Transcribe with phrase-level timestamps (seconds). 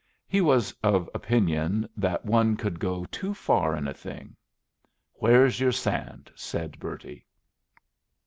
[0.27, 4.35] He was of opinion that one could go too far in a thing.
[5.19, 7.27] "Where's your sand?" said Bertie.